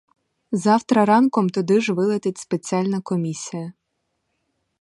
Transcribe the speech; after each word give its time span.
Завтра 0.63 1.05
ранком 1.05 1.49
туди 1.49 1.81
ж 1.81 1.93
вилетить 1.93 2.37
спеціальна 2.37 3.01
комісія. 3.01 3.73